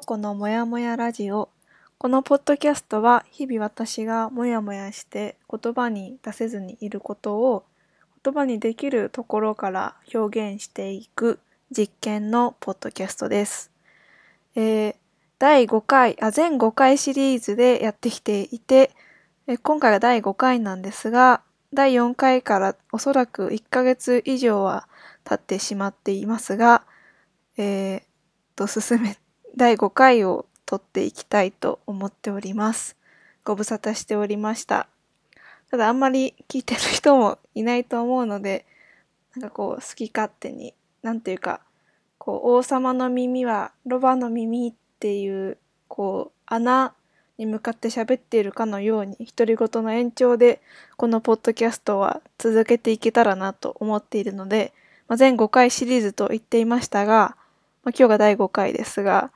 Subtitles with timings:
[0.00, 1.48] このもやもやラジオ。
[1.98, 7.64] このポッドキャストは日々私がもやもやして言葉に出せずにいることを
[8.22, 11.40] 言葉にできるところから表現していく
[11.76, 13.70] 実験のポッドキャストです。
[14.54, 14.94] えー
[15.40, 18.90] 第5回、あ、全5回シリーズでやってきていて、
[19.46, 21.42] えー今回が第5回なんですが、
[21.72, 24.88] 第4回からおそらく1ヶ月以上は
[25.24, 26.84] 経ってしまっていますが、
[27.56, 28.02] えー、
[28.56, 29.27] と進めて、
[29.58, 32.96] 第5回を撮っていきたいと思っております。
[33.42, 34.86] ご無沙汰しておりました。
[35.72, 38.66] ただあんまり聞いてる人もいないと思うので、
[39.34, 41.60] なんかこう好き勝手に、なんていうか、
[42.18, 46.94] こう王様の耳はロバの耳っていう、こう穴
[47.36, 50.62] に向かって喋っているかのように、独り言の延長で
[50.96, 54.72] このポッドキャストは続けていけたらなと思っているので、
[55.08, 57.34] まあ、全5回シリーズと言っていましたが、
[57.82, 59.32] まあ、今日が第5回ですが、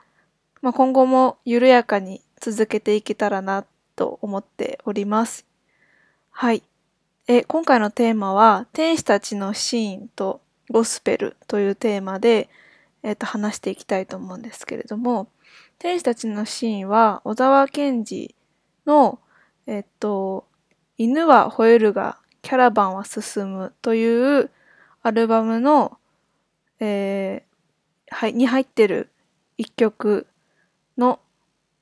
[0.63, 5.45] まあ、今後も緩やかに続けていけたらなと思っております。
[6.31, 6.63] はい。
[7.27, 10.41] え、今回のテーマは、天使たちのシーンと
[10.71, 12.49] ゴスペルというテーマで、
[13.03, 15.27] えっ、と、話していきたいと思うんですけれども、
[15.81, 18.33] 天使たちのシーンは、小沢健二
[18.87, 19.19] の、
[19.67, 20.47] えっ、と、
[20.97, 24.51] 犬は吠えるが、キャラバンは進むという
[25.03, 25.99] アルバムの、
[26.79, 29.11] えーはい、に入ってる
[29.57, 30.27] 一曲
[30.97, 31.21] の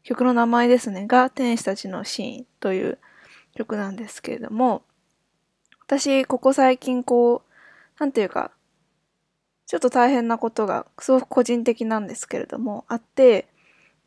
[0.02, 1.06] 曲の名前ですね。
[1.06, 2.98] が天使たちのシーンという
[3.54, 4.82] 曲なんですけれども
[5.86, 7.50] 私ここ最近こう
[7.98, 8.52] なんていうか
[9.66, 13.48] ちょっと大変なことがすごく個人的なんですけれどもあって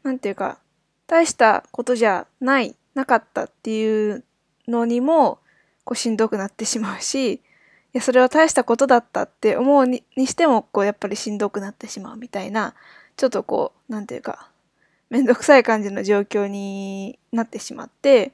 [0.03, 0.59] なんていうか
[1.07, 4.23] 大したことじゃないなかったっていう
[4.67, 5.39] のにも
[5.83, 7.41] こうしんどくなってしまうしい
[7.93, 12.73] やそれは大したことだったって思うににしてもこうやっぱりしんどくなってしまうみたいな
[13.17, 14.49] ちょっとこうなんていうか
[15.09, 18.31] めんどくさい感じの状況になってしまって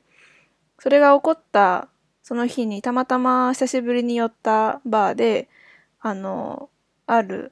[0.79, 1.89] それが起こった
[2.23, 5.49] その日にたまたま久しぶりに寄ったバーで
[5.99, 6.69] あの
[7.05, 7.51] ある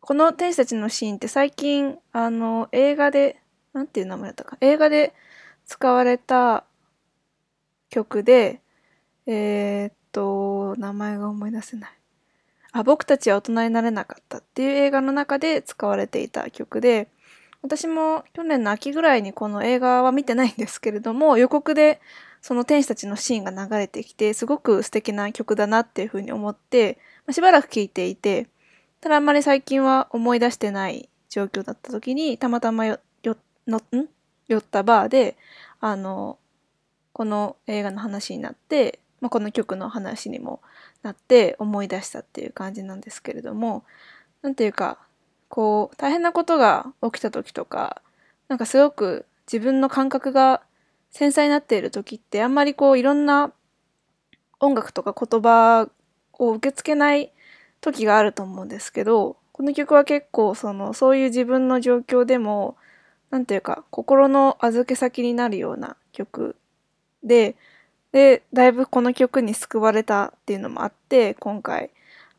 [0.00, 3.40] この天使たちのシーンって最近あの映画で
[3.72, 5.14] なんていう名前だったか映画で
[5.64, 6.64] 使われた
[7.88, 8.60] 曲で
[9.26, 11.90] えー、っと名前が思い出せない。
[12.72, 17.08] あ僕たちは大人になれなかったっていう映画の中で使われていた曲で
[17.64, 21.98] 私も去年の秋ぐらいにこの映画は見てないんですけれども 予告で
[22.42, 28.48] その天使たちのシーンが流れてきてすごく素敵な曲だなっていうふうに思って、まあしばらく聴いていて
[29.00, 33.00] ただあんまり最近は思い出してない状況だった時にたまたまよ
[33.66, 34.08] のん？
[34.46, 35.38] 寄ったバーで
[35.80, 36.38] あの
[37.14, 40.60] この映画の話になって、まあ、この曲の話にも
[41.02, 43.84] なって思い出したっていう感じなんですけれども
[44.42, 44.98] なんていうか
[45.54, 48.02] こう大変なことが起きた時とか
[48.48, 50.62] なんかすごく自分の感覚が
[51.12, 53.52] 繊細になっている時ってあんまりこういろんな
[54.58, 55.88] 音楽とか言葉
[56.32, 57.30] を受け付けない
[57.80, 62.76] 時があると思うんですけどこの曲は結構そのそういう自分の状況でも
[63.30, 66.56] なんていうか心の預け先になるような曲
[67.22, 67.54] で
[68.10, 71.90] でだいぶこの曲に救われたっていうのもあって今回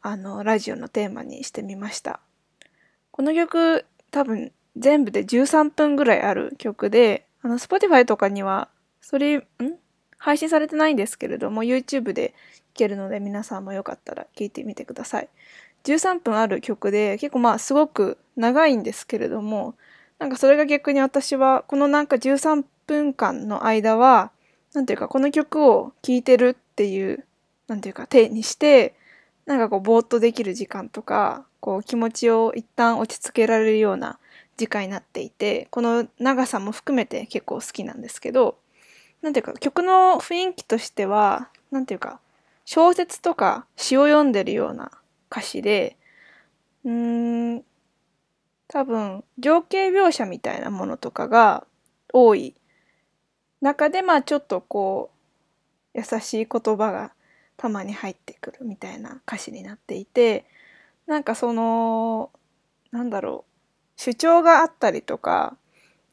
[0.02, 2.20] あのラジオのテーマにしてみました。
[3.16, 8.68] この曲多分全部で13分ぐらいある曲で、あの Spotify とかには
[9.00, 9.44] それ、ん？
[10.18, 15.30] 配信されてないんですけれども YouTube で聴けるので皆さんもよかったら聴いてみてください。
[15.86, 19.76] 13分ある曲で結構まあすごく長いんですけれども
[20.20, 24.32] なんかそれが逆に私はこのなんか13分間の間は
[24.74, 27.24] なんていうかこの曲を聴いてるっていう
[27.70, 28.94] なんていうか手にして
[29.46, 34.20] なんかこうぼーっとできる時間とかこう気持ちを一旦落ち着けられるような
[34.58, 38.58] 時間になっていてこの長さも含めて結構好きなんですけど
[39.22, 42.20] なんていうか曲の雰囲気としてはなんていうか
[42.64, 44.92] 小説とか詩を読んでるような
[45.32, 45.98] 歌詞で
[46.84, 47.64] うーん
[48.68, 51.66] 多分情景描写みたいなものとかが
[52.14, 52.56] 多い
[53.62, 55.12] 中でまあちょっとこ
[55.94, 57.12] う優しい言葉が
[57.58, 60.46] たまに入ってくるみたいな歌詞になっていて
[61.08, 62.32] なんかその
[62.92, 65.56] なんだろう主張があったりとか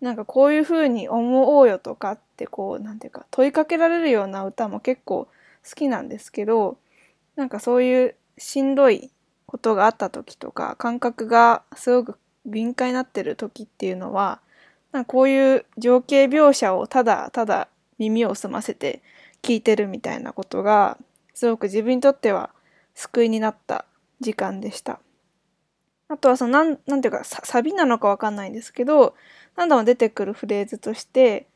[0.00, 5.28] なんかこういう風に思おうよとかってこうなんていうか問いかけられるような歌も結構
[5.68, 6.76] 好きなんですけど
[7.36, 9.10] なんかそういうしんどい
[9.46, 14.40] ことがあった時とか感覚がすごく敏感になってる時っていうのは
[14.90, 17.68] なんかこういう情景描写をただただ
[17.98, 19.02] 耳を澄ませて
[19.42, 20.98] 聞いてるみたいなことが
[21.34, 22.50] すごく自分にとっては
[22.94, 23.84] 救いになった
[24.20, 25.00] 時間でした。
[26.08, 29.14] あとはそのなんなんていうかサビなのかわかんないんですけど
[29.56, 31.46] 何度も出てくるフレーズとして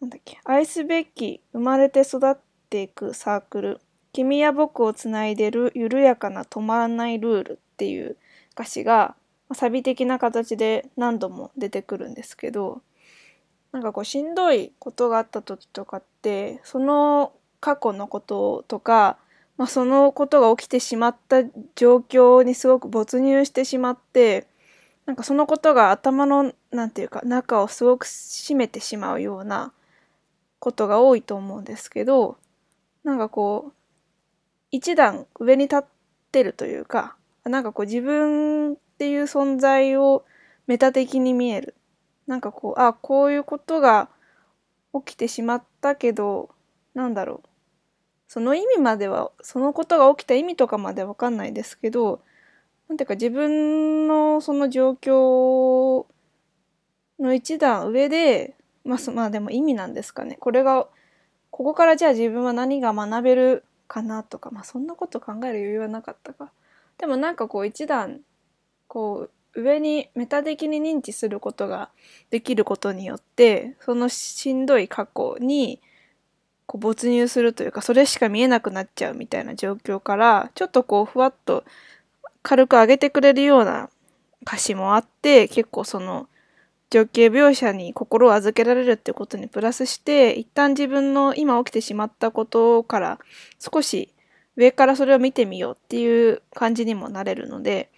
[0.00, 2.36] なんだっけ愛すべき生まれて育っ
[2.70, 3.80] ていくサークル
[4.12, 8.16] 君や僕をつないでる緩やかな止まらないルールっていう
[8.52, 9.16] 歌詞が
[9.52, 12.82] サビ的な形で何度も出てくるんですけど
[13.72, 19.18] なんかこうしんどいことがあった時とかってその過去のこととか、
[19.56, 21.42] まあ、そのことが起きてしまった
[21.74, 24.46] 状況にすごく没入してしまって
[25.06, 29.72] なんかそのことが頭のなんていうか中をすごく締めてしまうような
[30.58, 32.38] ことが多いと思うんですけど
[33.04, 33.72] なんかこう
[34.70, 35.84] 一段上に立っ
[36.32, 40.24] てるというかなんかこう自分っていう存在を
[40.66, 41.74] メタ的に見える。
[42.26, 44.08] なんかこうあこういうことが
[44.92, 46.50] 起きてしまったけど
[46.96, 47.48] なんだろう
[48.26, 52.20] その意味まではそのことが起きた意味とかまでは分かんないですけど
[52.88, 56.06] なんていうか自分のその状況
[57.18, 58.54] の一段上で、
[58.84, 60.36] まあ、まあでも意味なんですかね。
[60.38, 60.86] これが、
[61.50, 66.52] ここからじゃあ自分は何が学べるかなとか、まあそんなこと考える余裕はなかったか。
[66.98, 68.20] でもなんかこう一段、
[68.88, 71.90] こう上にメタ的に認知することが
[72.30, 75.80] できることによって、そのしんどい過去に、
[76.66, 81.64] こう没入するというか、それしか見えなくなっちゃうみたいな状況から、ちょっとこうふわっと
[82.42, 83.90] 軽く上げてくれるような
[84.42, 86.28] 歌詞もあって結構その
[86.90, 93.18] 情景描写に心を預けられるってことにプラスして一旦自分の今起きてしまったことから
[93.58, 94.14] 少し
[94.54, 97.90] 上からそれを見てみようっていう感じにもなれるので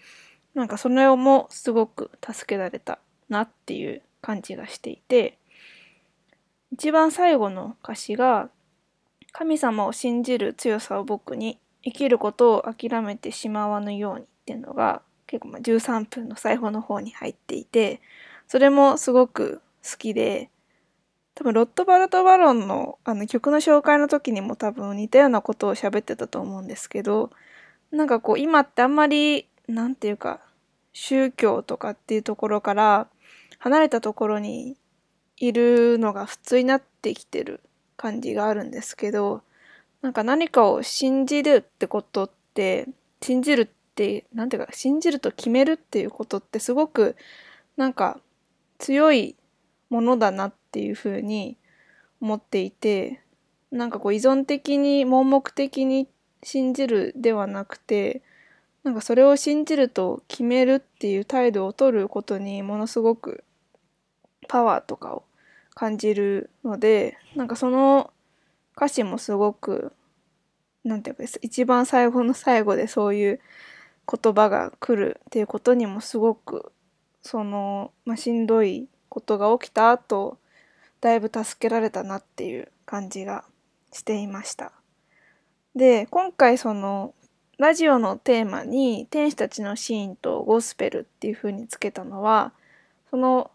[0.55, 2.99] なんかそれもすごく助けられた
[3.29, 5.37] なっていう感じがしていて
[6.73, 8.49] 一番最後の歌詞が
[9.33, 18.01] 神様を信じる強さを僕に生きることを諦めてしまわぬようにっていうのが結構まあ13分の最後の方に入っていて
[18.47, 20.51] それもすごく好きで
[21.35, 27.31] 多分ロットバルト・バロンのあの曲の紹介の時にも多分似たようなことを喋ってたと思うんですけど
[27.93, 30.41] なんかこう今ってあんまりなんていうか
[30.93, 33.07] 宗教とかっていうところから
[33.59, 34.77] 離れたところに
[35.37, 37.61] いるのが普通になってきてる
[37.99, 39.43] 感じがあるんですけど
[40.00, 42.87] なんか何かを信じるってことって
[43.21, 47.17] 信じるって何ていうか信じると決めるっていうことってすごく
[47.77, 48.21] なんか
[48.79, 49.35] 強い
[49.91, 51.56] ものだなっていうふうに
[52.21, 53.21] 思っていて
[53.73, 56.09] なんかこう依存的に盲目的に
[56.43, 58.23] 信じるではなくて
[58.85, 63.43] なんかそれを信じると決めるっていう態度を取ることにものすごく
[64.47, 65.25] パワーとかを
[65.79, 68.13] 感じるのでなんかその
[68.77, 69.93] 歌詞もすごく
[70.83, 73.41] なんていうか一番最後の最後でそういう
[74.13, 76.73] 言葉が来るっていうことにもすごく
[77.23, 80.39] その、まあ、しんどいことが起きた後
[81.01, 83.45] だいぶ助けられたなっていう感じが
[83.93, 84.73] していました。
[85.77, 87.15] で今回その
[87.57, 92.53] ラジオのテーマに「天使たちのシーン」と「ゴスペル」っていう風につけたのは
[93.11, 93.53] その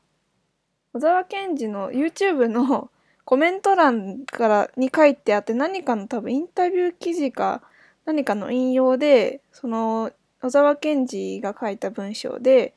[0.94, 2.92] 小沢健二の YouTube の
[3.26, 7.62] コメント欄からに書いてあって何かの多分インタビュー記事か
[8.06, 12.76] 何かの引用でその小沢健二が書いた文章で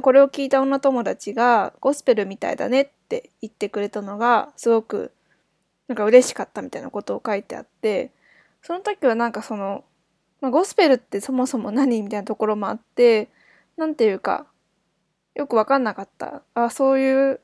[0.00, 5.12] これを聞いた女友達がゴスペルみたいだねって言ってくれたのがすごく
[5.86, 8.10] なんか嬉しかったみたいなことを書いてあって
[8.62, 9.84] その時はなんかその、
[10.40, 13.28] まあ、ゴスペルってそもそも何みたいなところもあって
[13.76, 14.46] 何ていうか
[15.34, 16.42] よく分かんなかった。
[16.54, 17.40] あそういう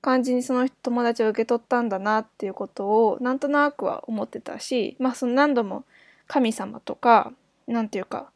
[0.00, 5.84] 感じにその友達を受け取ったんだなっていうことをなんとなくは思ってたしまあその何度も
[6.26, 7.32] 神様とか
[7.66, 8.30] 何ていうか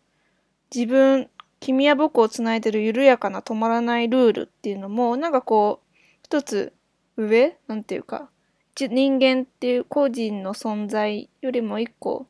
[0.75, 1.29] 自分、
[1.61, 6.73] 君や僕をつないでる緩やかな止まらないルールっていうのも、なんかこう、一つ
[7.19, 8.31] 上なんていうか、
[8.75, 12.27] 人間っていう個人の存在よりも一個、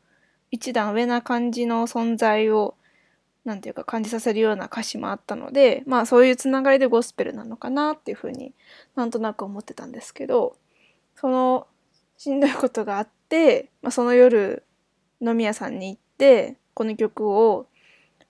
[0.50, 2.74] 一段上な感じの存在を、
[3.44, 8.52] なんていうか感じさせるような歌詞もあったので、まあそういうつながりでゴスペルなのかなっていうふうに
[8.94, 10.56] なんとなく思ってたんですけど、
[11.16, 11.66] その
[12.18, 14.62] しんどいことがあって、まあ、その夜
[15.20, 17.66] 飲み屋さんに行って、この曲を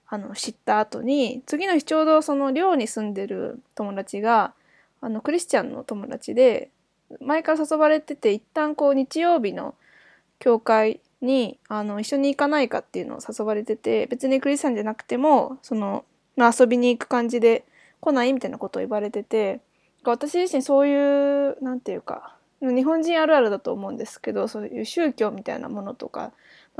[0.08, 4.52] あの知った後に次の日ちょうどその寮に住んでる友達が
[5.00, 6.70] あのクリスチャンの友達で
[7.20, 9.74] 前から誘われてて一旦こう日曜日の
[10.38, 16.04] 教会にあの一緒に行かないかっていうのを誘われてて別にクリスチャンじゃなくてもその、
[16.36, 17.64] まあ、遊びに行く感じで
[18.00, 19.60] 来ないみたいなことを言われてて
[20.04, 26.32] 私自身そういう何て言うか日本人あるあるだと思うんですけどそういう宗教みたいなものとか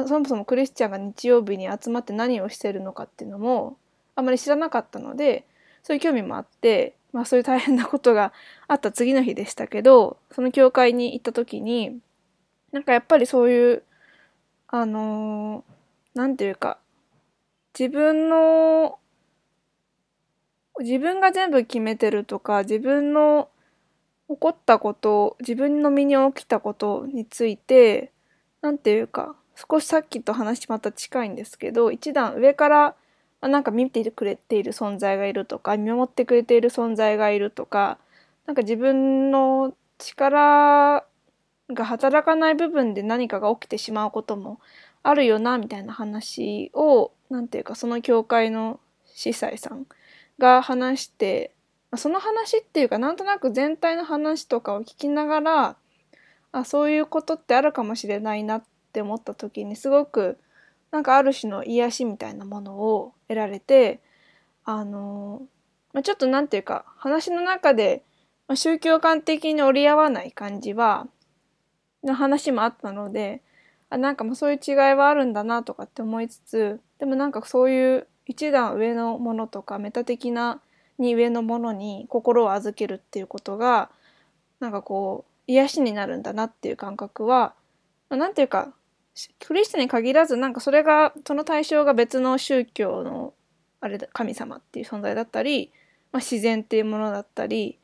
[0.07, 3.77] そもそもクリスチャンが日曜日に集まって何をしてるのかっていうのも
[4.15, 5.45] あまり知らなかったので
[5.83, 8.33] そういう興味もあってまあそういう大変なことが
[8.67, 11.99] あった次の日でしたけど、その教会に行った時に、
[12.73, 13.83] なんかやっぱりそういう、
[14.73, 16.79] あのー、なんていうか、
[17.79, 18.99] 自分の、
[20.81, 23.51] 自分が全部決めてるとか、自分の
[24.29, 28.13] 起こったこと、自分の身に起きたことについて、
[28.63, 32.97] なんていうか、少しさっきと話また近いんですけど、一段上から、
[33.43, 37.99] なんか見てくれている存在がいるとか見守ってくれている存在がいるとか
[38.47, 41.05] なんか自分の力
[41.75, 44.61] が働かない部分で何かが起きてしまうことも
[45.03, 49.87] あるよなみたいな話を何ていうかその教会の司祭さん
[50.39, 51.53] が話して
[51.97, 55.77] その話っていうかなんとなく全体の話とかを聞きながら
[56.53, 58.63] あそういうことってあるかもしれないなっ
[58.93, 60.39] て思った時にすごく
[60.91, 64.01] なんかある種の癒しみたいなものを得られて
[64.65, 65.43] あの、
[65.93, 68.05] ま、ちょっと何て言うか話の中で、
[68.55, 71.07] 宗教観的に折り合わない感じは
[72.05, 73.43] の話もあったので
[73.91, 80.61] あなんかもうそういう違いはあるんだなとかって思いつつでもなんかそういう一段上のものとかメタ的な
[80.99, 83.91] に上のものに心を預けるっていうことが
[84.61, 87.55] なんかこう癒しになるんだなっていう感覚は
[88.09, 88.73] 何、ていうか
[89.45, 93.35] クリスチャンに限らずなんかそれがその対象が別の宗教の
[93.81, 95.71] あれ神様っていう存在だったり、
[96.13, 97.79] まあ、自然っていうものだったり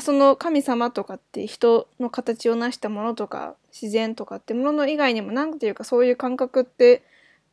[0.00, 7.04] その神様とかって人の形を成したものとか自然とかってもの以外にも何ていうかそういう感覚って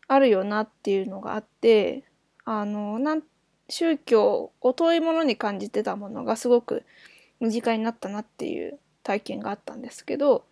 [0.07, 2.03] あるよなっていうのがあって
[2.45, 3.24] あのなん
[3.69, 6.83] 宗教を遠いものに感じてたものがすごく
[7.39, 10.43] 身近になったなっていう体験があったんですけど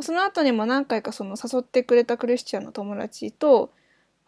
[0.00, 3.70] その後にも何回かその誘ってくれたクリスチャンの友達と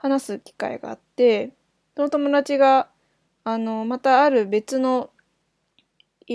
[0.03, 1.53] 話す機会があって、
[1.95, 2.89] その友達が、
[3.45, 5.11] あの、またある別の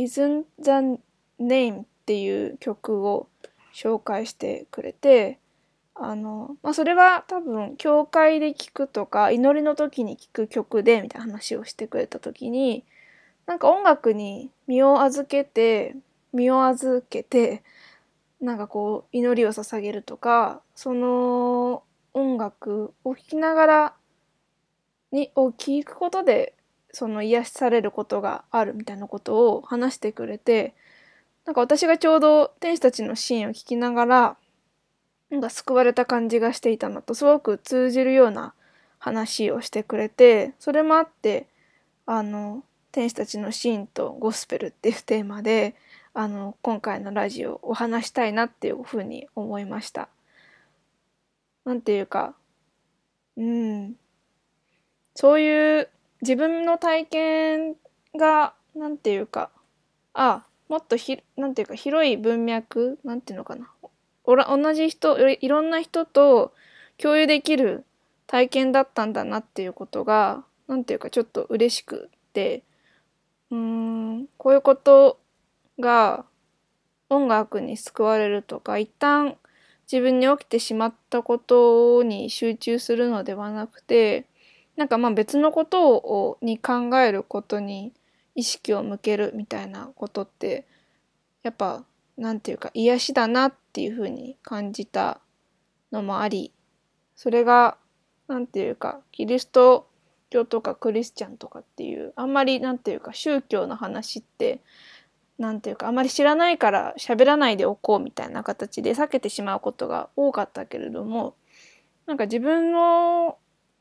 [0.03, 0.99] Isn't the
[1.39, 3.27] Name っていう曲を
[3.73, 5.39] 紹介してくれて、
[5.95, 12.85] あの、まあ、それは多分、教会で聴くとか、祈りの時に聴く曲で、みたいな話をしてくれた時に、
[13.45, 15.95] なんか音楽に身を預けて、
[16.33, 17.63] 身を預けて、
[18.41, 23.93] なんかこう祈りを捧げるとかその音楽を聴きながら
[25.11, 26.53] にを聴くことで
[26.97, 30.73] その癒しされることがあるみたいなことを話してくれて
[31.45, 34.37] なんか私がちょうど天使たちのシーンを聞きながら
[35.29, 38.55] なんか救われた感じがしていたのとすごく通じるような
[38.97, 41.45] 話をしてくれてそれもあって
[42.07, 45.75] あの天使たちのシーンとゴスペルっていうテーマで
[46.15, 50.09] あの今回のラジオを話したいなっていうふうに思いました。
[51.63, 52.33] なんていうか
[53.35, 53.93] うん
[55.13, 55.89] そういう
[56.21, 57.75] 自分の体験
[58.15, 59.49] がなんていうか
[60.13, 63.69] あもっとひなんていうか広い文脈なんていうのかな。
[64.23, 66.53] おら同じ人いろんな人と
[66.97, 67.85] 共有できる
[68.25, 72.63] 体験だったんだなっていうことがなんていうかちょっと嬉しくて。
[73.49, 75.19] うーんこういうこと
[75.79, 76.25] が
[77.09, 79.37] 音楽に救われるとか一旦
[79.91, 84.25] 自分に起きてしまったことに集中するのではなくて
[84.77, 87.91] なんかまあ別のことをに考えることに
[88.35, 90.65] 意識を向けるみたいなことって
[91.43, 91.83] やっぱ
[92.17, 95.19] なんていうか癒しだなっていうふうに感じた
[95.91, 96.51] のもあり
[97.15, 97.77] それが
[98.27, 99.87] なんていうかキリスト
[100.29, 104.59] 教とかクリスチャンとかっていうあんまりなんていうか宗教の話って
[105.39, 111.35] なんていうかあんまり知らないから喋らないでおこうみたいな形で避けてしまうことが多かったけれども
[112.05, 113.37] なんか自分の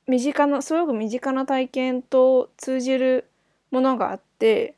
[0.08, 3.28] 身近なすごく身近な体験と通じる
[3.70, 4.76] ものがあって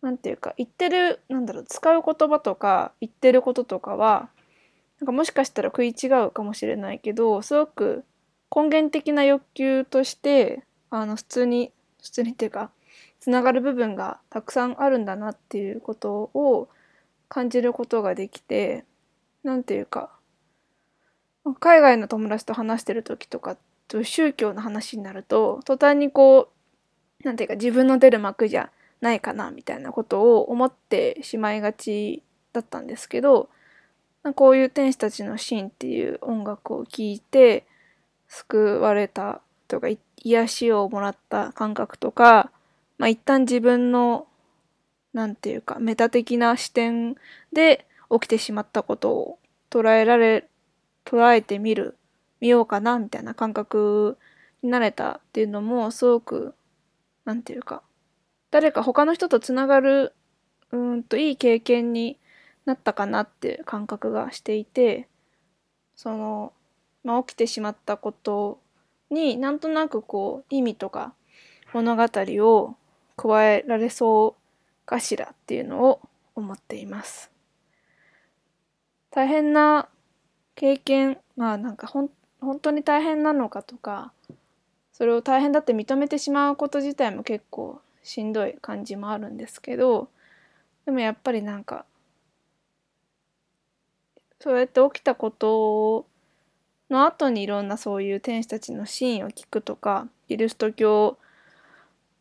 [0.00, 4.28] なんていうか言ってるなんだろう使う言葉とか言ってることとかは
[5.00, 8.04] なんかもしかしたら食い違うかもしれないけどすごく
[8.54, 12.70] 根源的な欲求としてあの普通に普通にっていうか
[13.20, 16.68] つながる部分がたくさんあるんだなっていうことを
[17.28, 18.84] 感じることができて
[19.42, 20.10] 何て言うか
[21.60, 23.58] 海外の友達と話してる時とかっ
[24.02, 26.48] 宗教の話になると途端にこ
[27.20, 28.70] う何て言うか自分の出る幕じゃ
[29.00, 32.22] ないかなみたいなことを思ってしまいがち
[32.52, 33.48] だったんですけど
[34.34, 37.66] こういう天使たちのシーンっていう音楽を聴いて
[38.26, 39.88] 救われたとか
[40.22, 42.50] 癒しをもらった感覚とか
[42.98, 44.26] まあ、一旦自分の、
[45.12, 47.16] なんていうか、メタ的な視点
[47.52, 49.38] で起きてしまったことを
[49.70, 50.48] 捉えられ、
[51.04, 51.96] 捉えてみる、
[52.44, 54.18] 見ようかな、みたいな感覚
[54.62, 56.54] になれたっていうのも、すごく、
[57.24, 57.82] なんていうか、
[58.50, 60.12] 誰か他の人とつながる
[60.70, 62.18] うんといい経験に
[62.66, 65.08] なったかなっていう感覚がしていて
[65.96, 66.52] その、
[67.02, 68.60] まあ、起きてしまったこと
[69.10, 71.14] になんとなくこう意味とか
[71.72, 72.76] 物語を
[73.16, 76.00] 加えられそうかしらっていうのを
[76.34, 77.30] 思っています。
[79.10, 79.88] 大変な
[80.56, 82.10] 経験まあなんかほん
[82.44, 84.12] 本当に大変なのかとか
[84.92, 90.08] それを大変だって認めてしまうこと自体も結構しんどい感じもあるんですけど
[90.86, 91.84] でもやっぱりなんか
[94.38, 96.06] そうやって起きたこと
[96.90, 101.16] の後にいろんなそういう天使たちのシーンを聞くとかキリスト教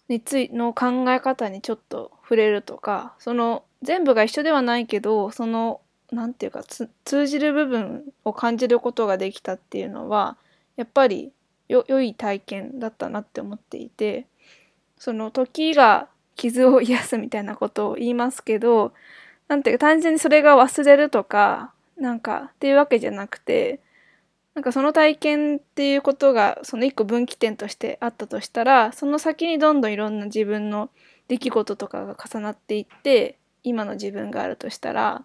[0.08, 5.82] についの考え方にちょっと触れるとかその全部が一緒ではないけどその
[6.14, 6.64] 何て言うか
[7.06, 10.38] 通じる部分を感じることができたっていうのは
[10.76, 11.32] やっぱり
[11.68, 14.28] よ良い体験だったなって思っていて
[14.98, 18.94] その時が傷を癒すみたいなことを言いますけど
[19.48, 23.80] なんていうか単純にそれが忘れるとかなんかっていうわけじゃなくて
[24.56, 30.90] なんかその体験っていうことがその一個分岐点としてあったとしたらその先にどんどんいろんな自分の
[31.28, 35.24] 出来事とかが重なっていって今の自分があるとしたら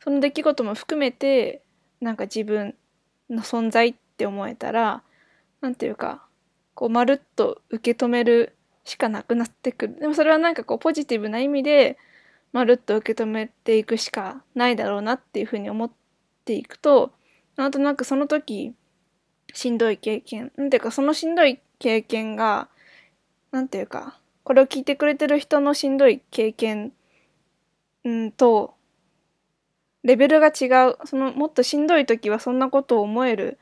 [0.00, 1.62] その出来事も含めて
[2.00, 2.74] なんか自分
[3.30, 5.02] の存在って思えたら
[5.60, 6.24] 何て言うか
[6.74, 9.96] こうまるっと受け止めるしかなくなってくる。
[9.98, 11.98] でもそれはなんかこうポジティブな意味で
[12.52, 15.90] まるっと受け止めていくしかないだろうなっていうふうに思っ
[16.44, 17.12] ていくと
[17.56, 18.72] なんとなくその時
[19.52, 20.52] しんどい経験。
[20.56, 22.68] なんていうかそのしんどい経験が
[23.50, 26.92] なんていうかこれを聞いてくれてる人のしんどい経験
[28.06, 28.75] んと
[30.06, 30.96] レベルが違う。
[31.04, 33.58] そのもっとしんどい時はそんなことを思える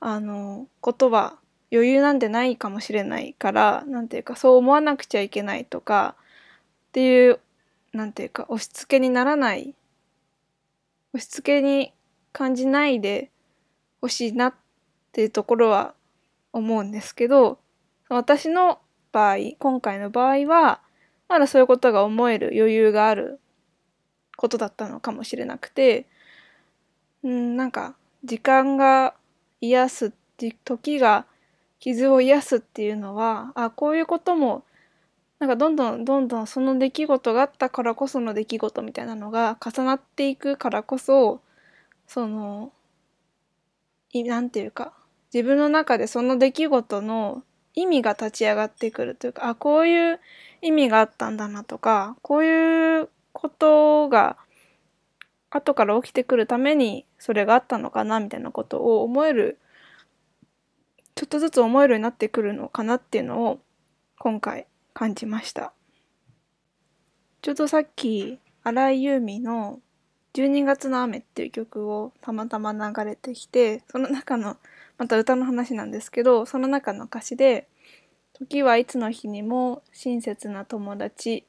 [0.00, 1.38] あのことは
[1.72, 6.14] 余裕なんてないかもしれないからなんていうかそう思わなくちゃいけないとか
[6.88, 7.40] っていう
[7.92, 9.74] なんていうか押し付けにならない
[11.14, 11.92] 押し付けに
[12.32, 13.30] 感じないで
[14.02, 14.54] ほしいなっ
[15.12, 15.94] ていうところは
[16.52, 17.58] 思うんですけど
[18.10, 18.78] 私の
[19.12, 20.80] 場合今回の場合は
[21.28, 23.40] まだそういうことが思える余裕がある
[24.38, 26.06] ことだったのかもしれなくて
[27.24, 29.14] うんなんか時間が
[29.60, 30.12] 癒す
[30.64, 31.26] 時が
[31.80, 34.62] 傷を癒すっていうのはあこういうことも
[35.40, 41.40] なんかどんどんどんどんその出来事があったからこその出来事みたいなのが重なっていくからこそ
[42.06, 42.72] その
[44.14, 44.92] 何て言うか
[45.34, 47.42] 自分の中でその出来事の
[47.74, 50.20] 意味が立ち上がってくるというかあこういう
[50.62, 54.36] 意味があったんだなとかこういうことが
[55.48, 59.58] 後から起きてくるためにそれがあったのかなみたいなことを思える
[61.14, 63.60] ちょっとずつ思えるようになってくるのかなっていうのを
[64.18, 65.72] 今回感じました
[67.42, 69.78] ちょうどさっき荒井由実の
[70.34, 74.56] 12月の雨っていう曲をたまたま流れてきて、その中の、
[74.98, 77.66] また歌の話なんですけど、その中の歌詞で、
[78.34, 81.44] 時はいつの日にも親切な友達、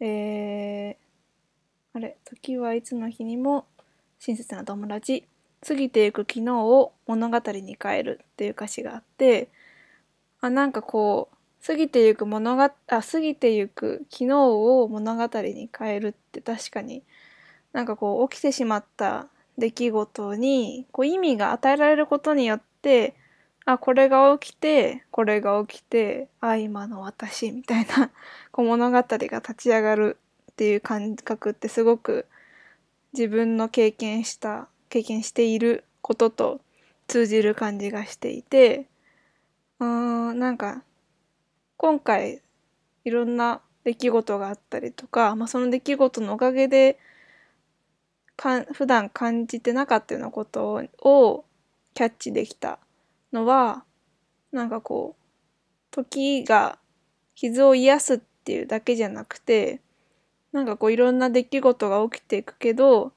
[0.00, 3.66] えー、あれ、時はいつの日にも
[4.18, 5.26] 親切な友達、
[5.66, 9.48] 過ぎていく昨日を物語に変えるっていう歌詞があって、
[10.40, 17.02] あ、なんかこう、過ぎてゆく物語、あ、過ぎてゆく昨日を物語に変えるって確かに
[17.72, 19.26] なんかこう起きてしまった
[19.58, 23.14] 出来事にこう意味が与えられることによって
[23.66, 28.10] あこれが起きてこれが起きてあ今の私みたいな
[28.52, 30.18] こう物語が立ち上がる
[30.52, 32.26] っていう感覚ってすごく
[33.12, 36.60] 自分の経験した経験していることと
[37.08, 38.86] 通じる感じがしていて
[39.80, 39.86] うー
[40.32, 40.84] んなんか
[41.76, 42.40] 今回
[43.04, 46.98] いろんな出来事があったりとか、まあ、その出来事のおかげで
[48.36, 51.44] か普段感じてなかったようなことを
[51.94, 52.78] キャッチできた
[53.36, 53.84] のは
[54.50, 56.78] なんかこう時が
[57.34, 59.80] 傷を癒すっていうだけじゃなくて
[60.52, 63.12] なんかこういろんな出来事が起きていくけど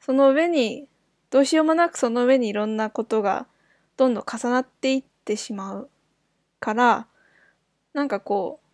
[0.00, 0.86] その上に
[1.30, 3.46] どうしようもなくその上にいろんなことが
[3.96, 5.90] どんどん重なっていってしまう
[6.60, 7.06] から
[7.92, 8.66] なんかこう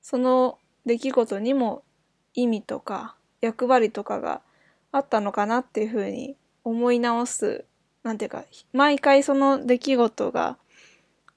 [0.00, 1.82] その出来事にも
[2.32, 4.40] 意味とか役割とかが
[4.92, 7.66] あったのかなっていうふうに思い直す
[8.02, 10.56] なんていうか毎回その出来事が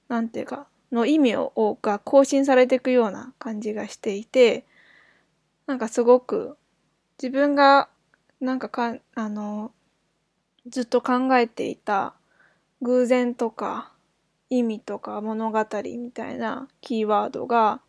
[0.08, 4.64] なんていうかの意味をが更新されていくような感じがしていて
[5.66, 6.56] なんかすごく
[7.22, 7.88] 自分が
[8.40, 9.72] なんかかあの
[10.68, 12.14] ずっと考えていた
[12.82, 13.92] 偶然とか
[14.50, 15.66] 意味とか物語
[15.98, 17.80] みたいなキーワードが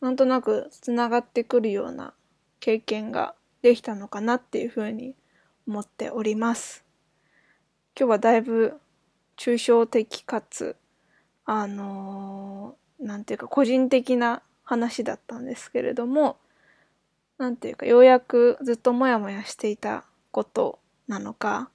[0.00, 2.12] なんとなくつながってくるような
[2.60, 5.14] 経験ができたのかなっていうふうに
[5.66, 6.85] 思っております。
[7.98, 8.74] 今日はだいぶ
[9.38, 10.76] 抽象的かつ
[11.46, 16.36] あのー、ていうか個人的な話だったんですけれども
[17.38, 20.78] なんていうかようやくずっとモヤモヤしていたこと
[21.08, 21.70] なのか、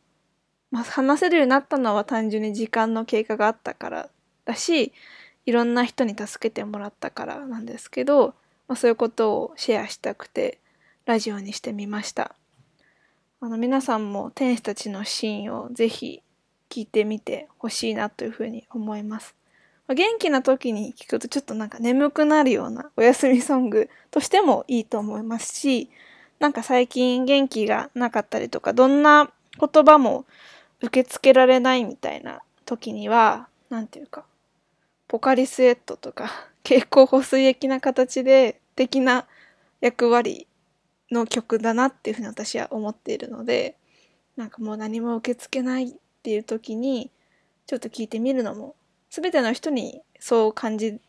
[0.70, 4.10] まあ、話せるようになったのは単純に時間の経過があったから
[4.46, 4.92] だし
[5.48, 8.36] いろんな人に助けてもらったからなんですけど、
[8.68, 10.60] まあ、そういうことをシェアしたくて
[11.06, 12.36] ラジオにしてみました。
[13.44, 16.22] あの皆さんも天使たちのシーンをぜひ
[16.70, 19.36] 聞いてみてほしいなというふうに思います。
[19.88, 25.90] 元気な時に聞くとちょっとなんか眠くなるようなお休みソングとしてもいいと思いますし、
[26.38, 30.26] なんか最近元気がなかったりとか、どんな言葉も
[30.80, 34.24] 受け付けられないみたいな時には、なんていうか、
[35.08, 36.30] ポカリスエットとか、
[36.64, 39.26] 蛍光補水液な形で的な
[39.82, 40.46] 役割
[41.12, 43.76] の曲だなっていうふうに私は思っているので
[44.38, 45.94] なんかもう何も受け付けないっ
[46.24, 47.12] ていう時に
[47.68, 48.76] ちょっと聞いてみるのも
[49.10, 51.00] 全ての人にそう感じ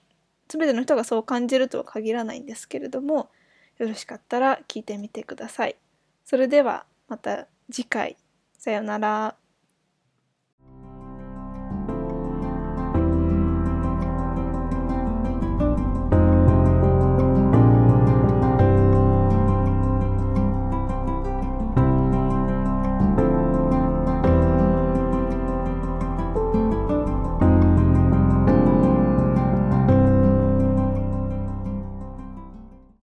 [0.48, 3.30] 全ての人がそう感じるとは限らないんですけれども
[3.78, 5.76] よろしかったら聞いてみてください。
[6.24, 8.16] それではまた次回
[8.58, 9.41] さようなら。